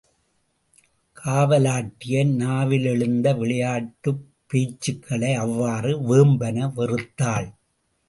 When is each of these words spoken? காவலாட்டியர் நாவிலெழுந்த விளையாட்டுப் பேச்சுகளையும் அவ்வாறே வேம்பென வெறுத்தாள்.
காவலாட்டியர் 1.17 2.31
நாவிலெழுந்த 2.39 3.37
விளையாட்டுப் 3.37 4.25
பேச்சுகளையும் 4.53 5.41
அவ்வாறே 5.41 5.93
வேம்பென 6.09 6.69
வெறுத்தாள். 6.75 7.49